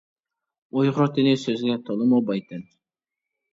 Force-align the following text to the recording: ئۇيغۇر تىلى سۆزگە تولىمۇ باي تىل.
ئۇيغۇر 0.79 1.11
تىلى 1.19 1.35
سۆزگە 1.43 1.77
تولىمۇ 1.91 2.25
باي 2.33 2.45
تىل. 2.51 2.67